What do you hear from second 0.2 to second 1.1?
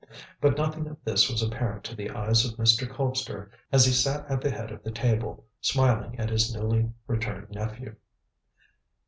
But nothing of